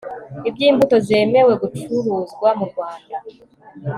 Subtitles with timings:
[0.47, 3.15] iby imbuto zemewe gucuruzwa mu rwanda